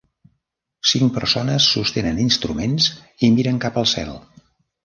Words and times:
Cinc 0.91 1.11
persones 1.17 1.67
sostenen 1.75 2.23
instruments 2.25 2.89
i 3.29 3.33
miren 3.37 3.63
cap 3.67 3.79
al 3.83 3.91
cel. 3.97 4.15